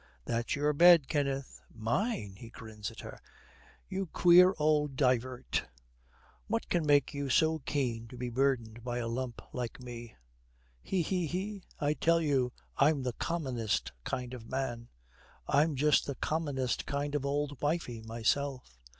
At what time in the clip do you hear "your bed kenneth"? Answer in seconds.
0.55-1.61